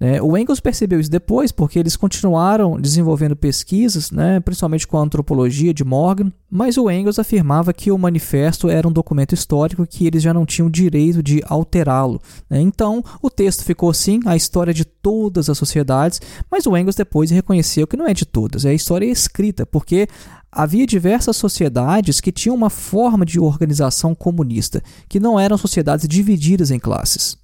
Né? 0.00 0.20
O 0.22 0.36
Engels 0.36 0.60
percebeu 0.60 0.98
isso 0.98 1.10
depois 1.10 1.52
porque 1.52 1.78
eles 1.78 1.94
continuaram 1.94 2.80
desenvolvendo 2.80 3.36
pesquisas, 3.36 4.10
né, 4.10 4.40
principalmente 4.40 4.86
com 4.86 4.96
a 4.96 5.02
antropologia 5.02 5.74
de 5.74 5.84
Morgan, 5.84 6.32
mas 6.50 6.78
o 6.78 6.90
Engels 6.90 7.18
afirmava 7.18 7.74
que 7.74 7.92
o 7.92 7.98
manifesto 7.98 8.70
era 8.70 8.88
um 8.88 8.92
documento 8.92 9.34
histórico 9.34 9.86
que 9.86 10.06
eles 10.06 10.22
já 10.22 10.32
não 10.32 10.46
tinham 10.46 10.70
direito 10.70 11.22
de 11.22 11.42
alterá-lo. 11.46 12.20
Né? 12.48 12.62
Então, 12.62 13.04
o 13.20 13.28
texto 13.28 13.62
ficou 13.62 13.90
assim, 13.90 14.20
a 14.24 14.34
história 14.34 14.72
de 14.72 14.86
todas 14.86 15.50
as 15.50 15.58
sociedades, 15.58 16.20
mas 16.50 16.66
o 16.66 16.74
Engels 16.74 16.96
depois 16.96 17.30
reconheceu 17.30 17.86
que 17.86 17.96
não 17.96 18.08
é 18.08 18.14
de 18.14 18.24
todas, 18.24 18.64
é 18.64 18.70
a 18.70 18.74
história 18.74 19.04
escrita, 19.04 19.66
porque 19.66 20.08
havia 20.50 20.86
diversas 20.86 21.36
sociedades 21.36 22.20
que 22.20 22.32
tinham 22.32 22.56
uma 22.56 22.70
forma 22.70 23.26
de 23.26 23.38
organização 23.38 24.14
comunista, 24.14 24.82
que 25.08 25.20
não 25.20 25.38
eram 25.38 25.58
sociedades 25.58 26.08
divididas 26.08 26.70
em 26.70 26.78
classes. 26.78 27.38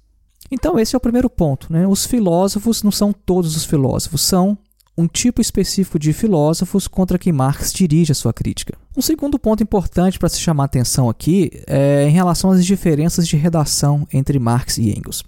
Então, 0.51 0.79
esse 0.79 0.95
é 0.95 0.97
o 0.97 1.01
primeiro 1.01 1.29
ponto. 1.29 1.71
Né? 1.71 1.87
Os 1.87 2.05
filósofos 2.05 2.83
não 2.83 2.91
são 2.91 3.11
todos 3.11 3.55
os 3.55 3.65
filósofos, 3.65 4.21
são 4.21 4.57
um 4.97 5.07
tipo 5.07 5.39
específico 5.39 5.99
de 5.99 6.11
filósofos 6.11 6.87
contra 6.87 7.19
quem 7.19 7.31
Marx 7.31 7.71
dirige 7.71 8.11
a 8.11 8.15
sua 8.15 8.33
crítica. 8.33 8.75
Um 8.95 9.01
segundo 9.01 9.37
ponto 9.37 9.61
importante 9.61 10.17
para 10.17 10.27
se 10.27 10.39
chamar 10.39 10.63
atenção 10.63 11.07
aqui 11.07 11.51
é 11.67 12.07
em 12.07 12.11
relação 12.11 12.49
às 12.49 12.65
diferenças 12.65 13.27
de 13.27 13.37
redação 13.37 14.07
entre 14.11 14.39
Marx 14.39 14.79
e 14.79 14.89
Engels. 14.89 15.23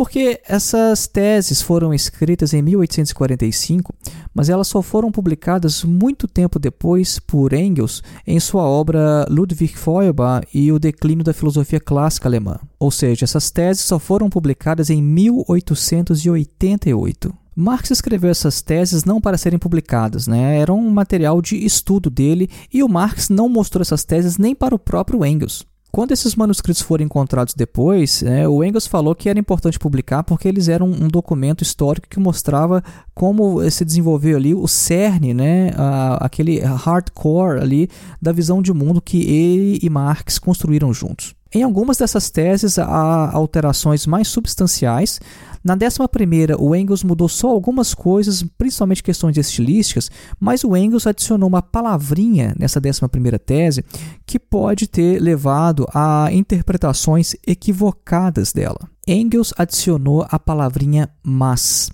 Porque 0.00 0.40
essas 0.48 1.06
teses 1.06 1.60
foram 1.60 1.92
escritas 1.92 2.54
em 2.54 2.62
1845, 2.62 3.94
mas 4.32 4.48
elas 4.48 4.66
só 4.66 4.80
foram 4.80 5.12
publicadas 5.12 5.84
muito 5.84 6.26
tempo 6.26 6.58
depois 6.58 7.18
por 7.18 7.52
Engels 7.52 8.02
em 8.26 8.40
sua 8.40 8.62
obra 8.62 9.26
Ludwig 9.28 9.76
Feuerbach 9.76 10.48
e 10.54 10.72
o 10.72 10.78
Declínio 10.78 11.22
da 11.22 11.34
Filosofia 11.34 11.78
Clássica 11.78 12.30
Alemã. 12.30 12.58
Ou 12.78 12.90
seja, 12.90 13.26
essas 13.26 13.50
teses 13.50 13.84
só 13.84 13.98
foram 13.98 14.30
publicadas 14.30 14.88
em 14.88 15.02
1888. 15.02 17.34
Marx 17.54 17.90
escreveu 17.90 18.30
essas 18.30 18.62
teses 18.62 19.04
não 19.04 19.20
para 19.20 19.36
serem 19.36 19.58
publicadas, 19.58 20.26
né? 20.26 20.60
era 20.60 20.72
um 20.72 20.88
material 20.88 21.42
de 21.42 21.62
estudo 21.62 22.08
dele 22.08 22.48
e 22.72 22.82
o 22.82 22.88
Marx 22.88 23.28
não 23.28 23.50
mostrou 23.50 23.82
essas 23.82 24.02
teses 24.02 24.38
nem 24.38 24.54
para 24.54 24.74
o 24.74 24.78
próprio 24.78 25.26
Engels. 25.26 25.68
Quando 25.92 26.12
esses 26.12 26.36
manuscritos 26.36 26.82
foram 26.82 27.04
encontrados 27.04 27.52
depois, 27.52 28.22
é, 28.22 28.48
o 28.48 28.62
Engels 28.62 28.86
falou 28.86 29.14
que 29.14 29.28
era 29.28 29.38
importante 29.38 29.78
publicar 29.78 30.22
porque 30.22 30.46
eles 30.46 30.68
eram 30.68 30.86
um 30.86 31.08
documento 31.08 31.62
histórico 31.62 32.08
que 32.08 32.20
mostrava 32.20 32.82
como 33.12 33.68
se 33.70 33.84
desenvolveu 33.84 34.36
ali 34.36 34.54
o 34.54 34.68
cerne, 34.68 35.34
né, 35.34 35.72
a, 35.76 36.24
aquele 36.24 36.60
hardcore 36.60 37.60
ali 37.60 37.88
da 38.22 38.30
visão 38.30 38.62
de 38.62 38.72
mundo 38.72 39.02
que 39.02 39.22
ele 39.22 39.80
e 39.82 39.90
Marx 39.90 40.38
construíram 40.38 40.94
juntos. 40.94 41.34
Em 41.52 41.64
algumas 41.64 41.96
dessas 41.96 42.30
teses 42.30 42.78
há 42.78 43.30
alterações 43.32 44.06
mais 44.06 44.28
substanciais, 44.28 45.20
na 45.62 45.74
11, 45.74 46.54
o 46.58 46.74
Engels 46.74 47.04
mudou 47.04 47.28
só 47.28 47.48
algumas 47.48 47.92
coisas, 47.92 48.42
principalmente 48.56 49.02
questões 49.02 49.36
estilísticas, 49.36 50.10
mas 50.38 50.64
o 50.64 50.74
Engels 50.74 51.06
adicionou 51.06 51.48
uma 51.48 51.60
palavrinha 51.60 52.54
nessa 52.58 52.80
11 52.80 53.38
tese 53.44 53.84
que 54.24 54.38
pode 54.38 54.86
ter 54.86 55.20
levado 55.20 55.86
a 55.94 56.28
interpretações 56.32 57.34
equivocadas 57.46 58.52
dela. 58.52 58.88
Engels 59.06 59.52
adicionou 59.56 60.26
a 60.30 60.38
palavrinha 60.38 61.10
mas. 61.22 61.90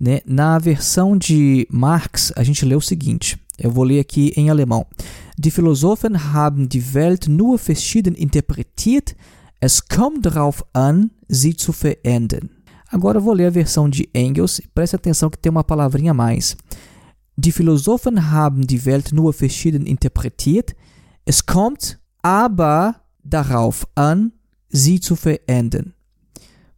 Né? 0.00 0.20
Na 0.24 0.58
versão 0.58 1.16
de 1.16 1.66
Marx, 1.70 2.32
a 2.36 2.44
gente 2.44 2.64
lê 2.64 2.74
o 2.74 2.80
seguinte: 2.80 3.38
eu 3.58 3.70
vou 3.70 3.84
ler 3.84 4.00
aqui 4.00 4.32
em 4.36 4.50
alemão. 4.50 4.86
Die 5.36 5.50
Philosophen 5.50 6.16
haben 6.32 6.68
die 6.68 6.94
Welt 6.94 7.28
nur 7.28 7.58
verschieden 7.58 8.14
interpretiert. 8.14 9.14
Es 9.60 9.86
kommt 9.86 10.24
darauf 10.24 10.64
an, 10.72 11.10
sie 11.28 11.54
zu 11.54 11.72
verändern. 11.72 12.48
Agora 12.90 13.18
eu 13.18 13.22
vou 13.22 13.32
ler 13.32 13.46
a 13.46 13.50
versão 13.50 13.88
de 13.88 14.08
Engels. 14.14 14.60
Preste 14.74 14.96
atenção 14.96 15.30
que 15.30 15.38
tem 15.38 15.50
uma 15.50 15.62
palavrinha 15.62 16.10
a 16.10 16.14
mais. 16.14 16.56
Die 17.36 17.52
Philosophen 17.52 18.18
haben 18.32 18.66
die 18.66 18.84
Welt 18.84 19.12
nur 19.12 19.32
verschieden 19.32 19.86
interpretiert. 19.86 20.74
Es 21.24 21.40
kommt 21.40 21.98
aber 22.22 22.96
darauf 23.22 23.86
an, 23.94 24.32
sie 24.68 24.98
zu 25.00 25.16
verändern. 25.16 25.92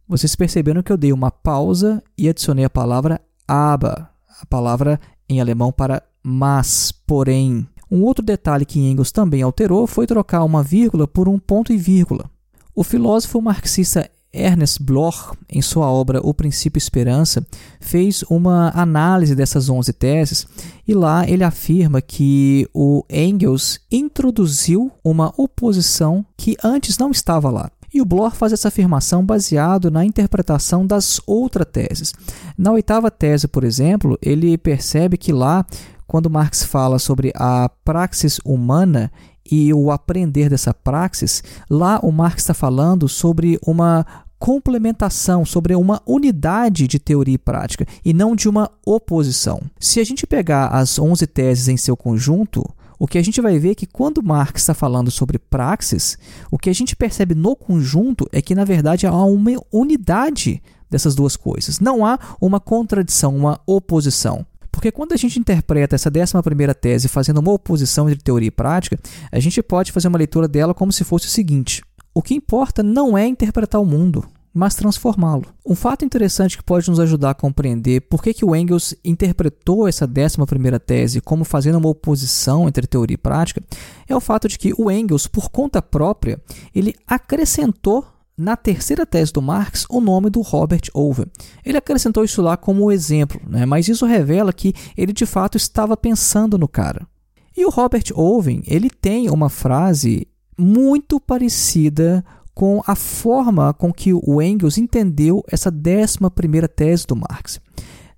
Vocês 0.07 0.35
perceberam 0.35 0.83
que 0.83 0.91
eu 0.91 0.97
dei 0.97 1.11
uma 1.11 1.31
pausa 1.31 2.03
e 2.17 2.29
adicionei 2.29 2.65
a 2.65 2.69
palavra 2.69 3.19
aber, 3.47 4.09
a 4.41 4.45
palavra 4.45 4.99
em 5.27 5.41
alemão 5.41 5.71
para 5.71 6.03
mas, 6.21 6.91
porém. 6.91 7.67
Um 7.89 8.03
outro 8.03 8.23
detalhe 8.23 8.65
que 8.65 8.79
Engels 8.79 9.11
também 9.11 9.41
alterou 9.41 9.85
foi 9.87 10.07
trocar 10.07 10.43
uma 10.43 10.63
vírgula 10.63 11.07
por 11.07 11.27
um 11.27 11.37
ponto 11.37 11.73
e 11.73 11.77
vírgula. 11.77 12.29
O 12.75 12.83
filósofo 12.83 13.41
marxista 13.41 14.09
Ernest 14.33 14.81
Bloch, 14.81 15.37
em 15.47 15.61
sua 15.61 15.89
obra 15.91 16.19
O 16.23 16.33
Princípio 16.33 16.77
Esperança, 16.77 17.45
fez 17.79 18.23
uma 18.23 18.71
análise 18.73 19.35
dessas 19.35 19.69
11 19.69 19.93
teses 19.93 20.47
e 20.87 20.93
lá 20.93 21.29
ele 21.29 21.43
afirma 21.43 22.01
que 22.01 22.67
o 22.73 23.05
Engels 23.09 23.79
introduziu 23.91 24.91
uma 25.03 25.31
oposição 25.37 26.25
que 26.35 26.57
antes 26.63 26.97
não 26.97 27.11
estava 27.11 27.51
lá. 27.51 27.69
E 27.93 28.01
o 28.01 28.05
Bloch 28.05 28.35
faz 28.35 28.51
essa 28.51 28.69
afirmação 28.69 29.23
baseado 29.23 29.91
na 29.91 30.03
interpretação 30.03 30.85
das 30.85 31.21
outras 31.27 31.67
teses. 31.71 32.11
Na 32.57 32.71
oitava 32.71 33.11
tese, 33.11 33.47
por 33.47 33.63
exemplo, 33.63 34.17
ele 34.19 34.57
percebe 34.57 35.15
que 35.15 35.31
lá, 35.31 35.63
quando 36.07 36.29
Marx 36.29 36.63
fala 36.63 36.97
sobre 36.97 37.31
a 37.35 37.69
praxis 37.85 38.39
humana, 38.43 39.11
e 39.49 39.73
o 39.73 39.91
aprender 39.91 40.49
dessa 40.49 40.73
praxis, 40.73 41.43
lá 41.69 41.99
o 42.01 42.11
Marx 42.11 42.43
está 42.43 42.53
falando 42.53 43.07
sobre 43.09 43.59
uma 43.65 44.05
complementação, 44.39 45.45
sobre 45.45 45.73
uma 45.73 46.01
unidade 46.05 46.85
de 46.87 46.99
teoria 46.99 47.35
e 47.35 47.37
prática 47.37 47.85
e 48.03 48.13
não 48.13 48.35
de 48.35 48.49
uma 48.49 48.69
oposição. 48.85 49.61
Se 49.79 50.01
a 50.01 50.03
gente 50.03 50.27
pegar 50.27 50.67
as 50.67 50.99
11 50.99 51.25
teses 51.27 51.69
em 51.69 51.77
seu 51.77 51.95
conjunto, 51.95 52.63
o 52.99 53.07
que 53.07 53.17
a 53.17 53.21
gente 53.21 53.39
vai 53.41 53.57
ver 53.57 53.71
é 53.71 53.75
que 53.75 53.85
quando 53.85 54.23
Marx 54.23 54.61
está 54.61 54.73
falando 54.73 55.09
sobre 55.09 55.39
praxis, 55.39 56.17
o 56.51 56.57
que 56.57 56.69
a 56.69 56.73
gente 56.73 56.95
percebe 56.95 57.33
no 57.33 57.55
conjunto 57.55 58.27
é 58.31 58.41
que, 58.41 58.53
na 58.53 58.65
verdade, 58.65 59.07
há 59.07 59.13
uma 59.23 59.51
unidade 59.71 60.61
dessas 60.89 61.15
duas 61.15 61.35
coisas. 61.35 61.79
Não 61.79 62.05
há 62.05 62.19
uma 62.39 62.59
contradição, 62.59 63.35
uma 63.35 63.59
oposição. 63.65 64.45
Porque 64.73 64.91
quando 64.91 65.13
a 65.13 65.15
gente 65.15 65.39
interpreta 65.39 65.95
essa 65.95 66.09
11 66.09 66.73
tese 66.81 67.07
fazendo 67.07 67.39
uma 67.39 67.53
oposição 67.53 68.09
entre 68.09 68.23
teoria 68.23 68.47
e 68.47 68.51
prática, 68.51 68.99
a 69.31 69.39
gente 69.39 69.61
pode 69.61 69.91
fazer 69.91 70.07
uma 70.07 70.17
leitura 70.17 70.47
dela 70.47 70.73
como 70.73 70.91
se 70.91 71.03
fosse 71.03 71.27
o 71.27 71.29
seguinte: 71.29 71.83
o 72.13 72.23
que 72.23 72.33
importa 72.33 72.81
não 72.81 73.15
é 73.15 73.25
interpretar 73.27 73.79
o 73.79 73.85
mundo, 73.85 74.25
mas 74.53 74.75
transformá-lo. 74.75 75.45
Um 75.63 75.75
fato 75.75 76.03
interessante 76.03 76.57
que 76.57 76.63
pode 76.63 76.89
nos 76.89 76.99
ajudar 76.99 77.29
a 77.29 77.35
compreender 77.35 78.01
por 78.01 78.21
que, 78.21 78.33
que 78.33 78.43
o 78.43 78.55
Engels 78.55 78.95
interpretou 79.05 79.87
essa 79.87 80.05
11 80.05 80.79
tese 80.79 81.21
como 81.21 81.45
fazendo 81.45 81.77
uma 81.77 81.89
oposição 81.89 82.67
entre 82.67 82.87
teoria 82.87 83.13
e 83.13 83.17
prática 83.17 83.63
é 84.09 84.15
o 84.15 84.19
fato 84.19 84.47
de 84.47 84.57
que 84.57 84.73
o 84.75 84.89
Engels, 84.91 85.27
por 85.27 85.49
conta 85.49 85.81
própria, 85.81 86.41
ele 86.73 86.95
acrescentou 87.07 88.05
na 88.37 88.57
terceira 88.57 89.05
tese 89.05 89.31
do 89.31 89.41
Marx 89.41 89.85
o 89.89 90.01
nome 90.01 90.29
do 90.29 90.41
Robert 90.41 90.81
Owen. 90.93 91.27
Ele 91.63 91.77
acrescentou 91.77 92.23
isso 92.23 92.41
lá 92.41 92.57
como 92.57 92.91
exemplo, 92.91 93.39
né? 93.47 93.65
mas 93.65 93.87
isso 93.87 94.05
revela 94.05 94.51
que 94.51 94.73
ele 94.97 95.13
de 95.13 95.25
fato 95.25 95.57
estava 95.57 95.95
pensando 95.95 96.57
no 96.57 96.67
cara. 96.67 97.07
E 97.55 97.65
o 97.65 97.69
Robert 97.69 98.05
Owen 98.15 98.63
ele 98.65 98.89
tem 98.89 99.29
uma 99.29 99.49
frase 99.49 100.27
muito 100.57 101.19
parecida 101.19 102.23
com 102.53 102.81
a 102.85 102.95
forma 102.95 103.73
com 103.73 103.91
que 103.91 104.13
o 104.13 104.41
Engels 104.41 104.77
entendeu 104.77 105.43
essa 105.47 105.71
décima 105.71 106.29
primeira 106.29 106.67
tese 106.67 107.05
do 107.05 107.15
Marx. 107.15 107.59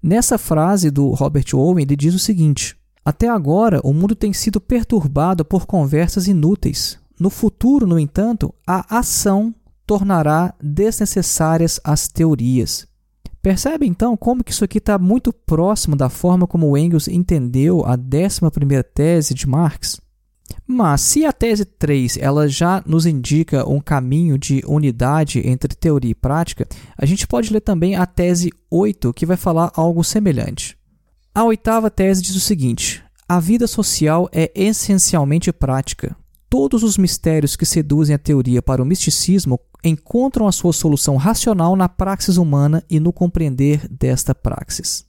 Nessa 0.01 0.37
frase 0.37 0.91
do 0.91 1.09
Robert 1.11 1.45
Owen, 1.53 1.83
ele 1.83 1.95
diz 1.95 2.13
o 2.13 2.19
seguinte: 2.19 2.77
Até 3.03 3.27
agora, 3.27 3.79
o 3.83 3.93
mundo 3.93 4.15
tem 4.15 4.33
sido 4.33 4.61
perturbado 4.61 5.43
por 5.43 5.65
conversas 5.65 6.27
inúteis. 6.27 6.99
No 7.19 7.29
futuro, 7.29 7.87
no 7.87 7.97
entanto, 7.97 8.53
a 8.67 8.99
ação 8.99 9.53
tornará 9.85 10.53
desnecessárias 10.61 11.79
as 11.83 12.07
teorias. 12.07 12.87
Percebe 13.41 13.85
então 13.85 14.17
como 14.17 14.43
que 14.43 14.51
isso 14.51 14.63
aqui 14.63 14.79
está 14.79 14.97
muito 14.97 15.31
próximo 15.31 15.95
da 15.95 16.09
forma 16.09 16.47
como 16.47 16.75
Engels 16.75 17.07
entendeu 17.07 17.85
a 17.85 17.93
11 17.93 18.83
tese 18.93 19.33
de 19.33 19.47
Marx? 19.47 20.01
Mas 20.67 21.01
se 21.01 21.25
a 21.25 21.31
tese 21.31 21.63
3 21.63 22.17
ela 22.17 22.47
já 22.47 22.83
nos 22.85 23.05
indica 23.05 23.67
um 23.69 23.79
caminho 23.79 24.37
de 24.37 24.63
unidade 24.67 25.47
entre 25.47 25.75
teoria 25.75 26.11
e 26.11 26.15
prática, 26.15 26.67
a 26.97 27.05
gente 27.05 27.27
pode 27.27 27.53
ler 27.53 27.61
também 27.61 27.95
a 27.95 28.05
tese 28.05 28.51
8, 28.69 29.13
que 29.13 29.25
vai 29.25 29.37
falar 29.37 29.71
algo 29.75 30.03
semelhante. 30.03 30.77
A 31.33 31.43
oitava 31.43 31.91
tese 31.91 32.21
diz 32.21 32.35
o 32.35 32.39
seguinte: 32.39 33.03
a 33.27 33.39
vida 33.39 33.67
social 33.67 34.29
é 34.31 34.51
essencialmente 34.55 35.51
prática. 35.51 36.15
Todos 36.49 36.83
os 36.83 36.97
mistérios 36.97 37.55
que 37.55 37.65
seduzem 37.65 38.15
a 38.15 38.19
teoria 38.19 38.61
para 38.61 38.81
o 38.81 38.85
misticismo 38.85 39.59
encontram 39.85 40.47
a 40.47 40.51
sua 40.51 40.73
solução 40.73 41.15
racional 41.15 41.75
na 41.75 41.87
praxis 41.87 42.37
humana 42.37 42.83
e 42.89 42.99
no 42.99 43.13
compreender 43.13 43.87
desta 43.87 44.33
praxis. 44.33 45.05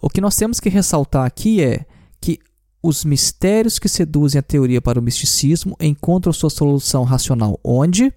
O 0.00 0.08
que 0.08 0.22
nós 0.22 0.34
temos 0.34 0.58
que 0.58 0.70
ressaltar 0.70 1.26
aqui 1.26 1.62
é 1.62 1.84
que 2.20 2.38
os 2.82 3.04
mistérios 3.04 3.78
que 3.78 3.88
seduzem 3.88 4.38
a 4.38 4.42
teoria 4.42 4.80
para 4.80 4.98
o 4.98 5.02
misticismo 5.02 5.76
encontram 5.78 6.32
sua 6.32 6.48
solução 6.48 7.04
racional 7.04 7.60
onde? 7.62 8.12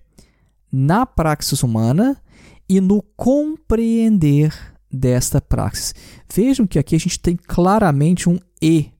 Na 0.71 1.05
praxis 1.05 1.63
humana 1.63 2.17
e 2.67 2.79
no 2.79 3.01
compreender 3.17 4.55
desta 4.91 5.41
praxis. 5.41 5.93
Vejam 6.33 6.65
que 6.65 6.79
aqui 6.79 6.95
a 6.95 6.99
gente 6.99 7.19
tem 7.19 7.35
claramente 7.35 8.29
um 8.29 8.39
e, 8.61 8.91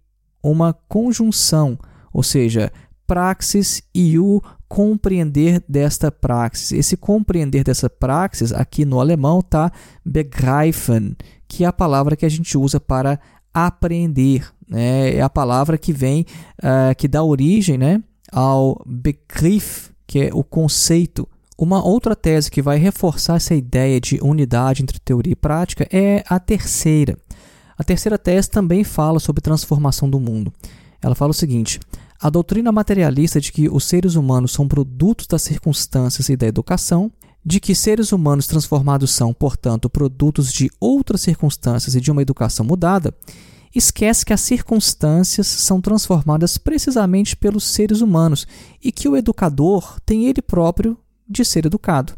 uma 0.44 0.74
conjunção, 0.74 1.78
ou 2.12 2.24
seja, 2.24 2.72
praxis 3.06 3.82
e 3.94 4.20
o 4.20 4.42
compreender 4.70 5.62
desta 5.68 6.12
praxis. 6.12 6.72
Esse 6.72 6.96
compreender 6.96 7.64
dessa 7.64 7.90
praxis, 7.90 8.54
aqui 8.54 8.86
no 8.86 9.00
alemão, 9.00 9.40
está 9.40 9.72
begreifen, 10.06 11.18
que 11.48 11.64
é 11.64 11.68
a 11.68 11.74
palavra 11.74 12.16
que 12.16 12.26
a 12.26 12.30
gente 12.30 12.56
usa 12.56 12.80
para 12.80 13.20
aprender. 13.52 14.48
Né? 14.70 15.16
É 15.16 15.22
a 15.22 15.30
palavra 15.30 15.78
que 15.78 15.92
vem, 15.92 16.26
uh, 16.60 16.96
que 16.96 17.08
dá 17.08 17.24
origem 17.24 17.78
né, 17.78 18.02
ao 18.32 18.82
Begriff, 18.86 19.90
que 20.06 20.20
é 20.20 20.30
o 20.32 20.44
conceito. 20.44 21.28
Uma 21.58 21.84
outra 21.84 22.16
tese 22.16 22.50
que 22.50 22.62
vai 22.62 22.78
reforçar 22.78 23.36
essa 23.36 23.56
ideia 23.56 24.00
de 24.00 24.20
unidade 24.22 24.84
entre 24.84 25.00
teoria 25.00 25.34
e 25.34 25.36
prática 25.36 25.86
é 25.92 26.24
a 26.30 26.40
terceira. 26.40 27.18
A 27.78 27.84
terceira 27.84 28.18
tese 28.18 28.50
também 28.50 28.84
fala 28.84 29.20
sobre 29.20 29.42
transformação 29.42 30.10
do 30.10 30.20
mundo. 30.20 30.54
Ela 31.02 31.16
fala 31.16 31.32
o 31.32 31.34
seguinte: 31.34 31.80
a 32.22 32.30
doutrina 32.30 32.70
materialista 32.72 33.40
de 33.40 33.50
que 33.50 33.70
os 33.70 33.86
seres 33.86 34.16
humanos 34.16 34.52
são 34.52 34.68
produtos 34.68 35.26
das 35.26 35.42
circunstâncias 35.42 36.28
e 36.28 36.36
da 36.36 36.46
educação, 36.46 37.10
de 37.46 37.62
que 37.62 37.74
seres 37.74 38.12
humanos 38.12 38.46
transformados 38.46 39.12
são, 39.12 39.34
portanto, 39.34 39.90
produtos 39.90 40.52
de 40.52 40.70
outras 40.82 41.22
circunstâncias 41.22 41.96
e 41.96 42.02
de 42.02 42.12
uma 42.12 42.22
educação 42.22 42.66
mudada, 42.66 43.16
esquece 43.74 44.26
que 44.26 44.34
as 44.34 44.42
circunstâncias 44.42 45.48
são 45.48 45.80
transformadas 45.80 46.58
precisamente 46.58 47.38
pelos 47.38 47.64
seres 47.64 48.02
humanos 48.02 48.46
e 48.84 48.92
que 48.92 49.08
o 49.08 49.16
educador 49.16 49.98
tem 50.06 50.26
ele 50.26 50.42
próprio 50.42 50.98
de 51.28 51.46
ser 51.46 51.66
educado. 51.66 52.14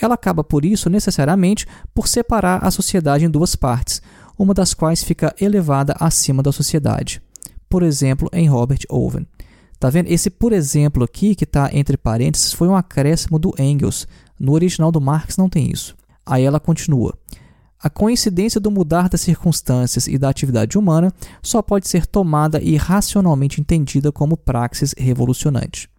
Ela 0.00 0.14
acaba, 0.14 0.42
por 0.42 0.64
isso, 0.64 0.88
necessariamente, 0.88 1.66
por 1.94 2.08
separar 2.08 2.64
a 2.64 2.70
sociedade 2.70 3.24
em 3.24 3.30
duas 3.30 3.54
partes, 3.54 4.00
uma 4.38 4.54
das 4.54 4.72
quais 4.72 5.04
fica 5.04 5.34
elevada 5.38 5.94
acima 5.98 6.42
da 6.42 6.52
sociedade 6.52 7.20
por 7.76 7.82
exemplo, 7.82 8.30
em 8.32 8.48
Robert 8.48 8.78
Owen. 8.88 9.26
Tá 9.78 9.90
vendo? 9.90 10.06
Esse 10.06 10.30
por 10.30 10.50
exemplo 10.54 11.04
aqui, 11.04 11.34
que 11.34 11.44
está 11.44 11.68
entre 11.74 11.98
parênteses, 11.98 12.54
foi 12.54 12.66
um 12.68 12.74
acréscimo 12.74 13.38
do 13.38 13.52
Engels. 13.58 14.08
No 14.40 14.52
original 14.52 14.90
do 14.90 14.98
Marx 14.98 15.36
não 15.36 15.46
tem 15.46 15.70
isso. 15.70 15.94
Aí 16.24 16.42
ela 16.42 16.58
continua. 16.58 17.12
A 17.78 17.90
coincidência 17.90 18.58
do 18.58 18.70
mudar 18.70 19.10
das 19.10 19.20
circunstâncias 19.20 20.06
e 20.06 20.16
da 20.16 20.30
atividade 20.30 20.78
humana 20.78 21.12
só 21.42 21.60
pode 21.60 21.86
ser 21.86 22.06
tomada 22.06 22.62
e 22.62 22.76
racionalmente 22.76 23.60
entendida 23.60 24.10
como 24.10 24.38
praxis 24.38 24.94
revolucionante. 24.96 25.90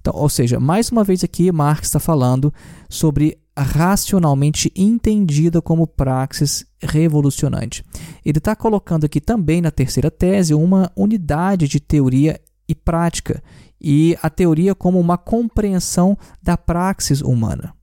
Então, 0.00 0.14
ou 0.16 0.28
seja, 0.28 0.58
mais 0.58 0.90
uma 0.90 1.04
vez 1.04 1.22
aqui 1.22 1.52
Marx 1.52 1.86
está 1.86 2.00
falando 2.00 2.52
sobre 2.88 3.38
racionalmente 3.56 4.72
entendida 4.74 5.60
como 5.60 5.86
praxis 5.86 6.64
revolucionante. 6.82 7.84
Ele 8.24 8.38
está 8.38 8.56
colocando 8.56 9.04
aqui 9.04 9.20
também 9.20 9.60
na 9.60 9.70
terceira 9.70 10.10
tese 10.10 10.54
uma 10.54 10.90
unidade 10.96 11.68
de 11.68 11.78
teoria 11.78 12.40
e 12.68 12.74
prática, 12.74 13.42
e 13.80 14.16
a 14.22 14.30
teoria 14.30 14.74
como 14.74 14.98
uma 14.98 15.18
compreensão 15.18 16.16
da 16.42 16.56
praxis 16.56 17.20
humana. 17.20 17.74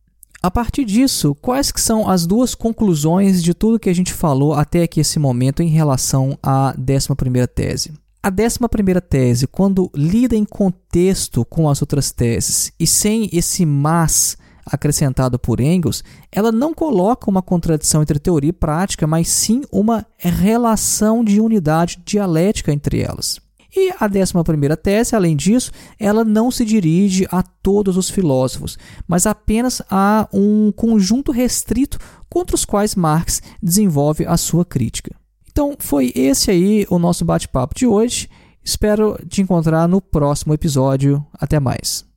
A 0.42 0.50
partir 0.50 0.86
disso, 0.86 1.36
quais 1.36 1.70
que 1.70 1.82
são 1.82 2.10
as 2.10 2.26
duas 2.26 2.56
conclusões 2.56 3.44
de 3.44 3.54
tudo 3.54 3.80
que 3.80 3.90
a 3.90 3.94
gente 3.94 4.14
falou 4.14 4.54
até 4.54 4.84
aqui 4.84 5.02
esse 5.02 5.20
momento 5.20 5.62
em 5.62 5.68
relação 5.68 6.40
à 6.42 6.74
11ª 6.80 7.46
tese? 7.46 7.92
A 8.24 8.32
11ª 8.32 9.02
tese, 9.02 9.48
quando 9.48 9.92
lida 9.94 10.38
em 10.38 10.46
contexto 10.46 11.44
com 11.44 11.70
as 11.70 11.82
outras 11.82 12.12
teses 12.12 12.72
e 12.80 12.88
sem 12.88 13.30
esse 13.34 13.66
mas 13.66 14.38
acrescentado 14.72 15.38
por 15.38 15.60
Engels, 15.60 16.04
ela 16.32 16.52
não 16.52 16.74
coloca 16.74 17.30
uma 17.30 17.42
contradição 17.42 18.02
entre 18.02 18.20
teoria 18.20 18.50
e 18.50 18.54
prática, 18.54 19.06
mas 19.08 19.28
sim 19.28 19.62
uma 19.72 20.06
relação 20.18 21.24
de 21.24 21.42
unidade 21.42 22.02
dialética 22.06 22.72
entre 22.72 23.02
elas. 23.02 23.40
E 23.76 23.92
a 24.00 24.06
11 24.06 24.76
tese, 24.82 25.16
além 25.16 25.36
disso, 25.36 25.72
ela 26.00 26.26
não 26.26 26.50
se 26.50 26.66
dirige 26.66 27.28
a 27.32 27.44
todos 27.44 27.98
os 27.98 28.10
filósofos, 28.10 28.78
mas 29.08 29.28
apenas 29.28 29.82
a 29.90 30.28
um 30.34 30.72
conjunto 30.72 31.32
restrito 31.32 32.00
contra 32.28 32.56
os 32.56 32.66
quais 32.66 32.96
Marx 32.96 33.42
desenvolve 33.62 34.26
a 34.26 34.38
sua 34.38 34.66
crítica. 34.66 35.16
Então, 35.52 35.76
foi 35.78 36.12
esse 36.16 36.50
aí 36.50 36.86
o 36.90 36.98
nosso 36.98 37.24
bate-papo 37.24 37.76
de 37.76 37.86
hoje. 37.86 38.30
Espero 38.64 39.18
te 39.28 39.42
encontrar 39.42 39.88
no 39.88 40.02
próximo 40.02 40.54
episódio. 40.54 41.26
Até 41.34 41.60
mais. 41.60 42.09